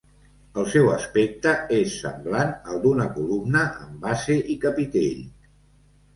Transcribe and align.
El 0.59 0.63
seu 0.75 0.87
aspecte 0.93 1.53
és 1.79 1.97
semblant 2.05 2.55
al 2.73 2.81
d'una 2.87 3.07
columna 3.19 3.63
amb 3.85 4.09
base 4.09 4.41
i 4.57 4.59
capitell. 4.67 5.23